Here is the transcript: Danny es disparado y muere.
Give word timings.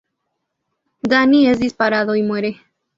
Danny 1.03 1.45
es 1.45 1.59
disparado 1.59 2.15
y 2.15 2.23
muere. 2.23 2.59